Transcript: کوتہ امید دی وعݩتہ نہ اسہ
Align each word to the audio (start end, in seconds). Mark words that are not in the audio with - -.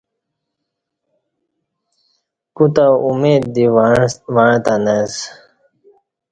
کوتہ 2.55 2.85
امید 3.07 3.43
دی 3.53 3.65
وعݩتہ 4.35 4.73
نہ 4.83 4.95
اسہ 5.03 5.25